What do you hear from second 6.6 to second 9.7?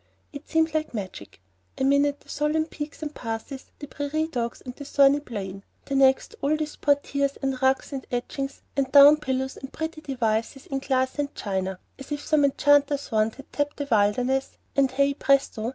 portières and rugs and etchings and down pillows